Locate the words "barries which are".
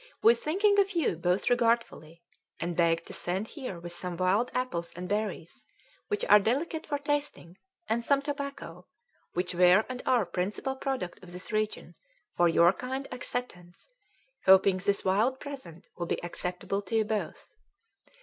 5.07-6.39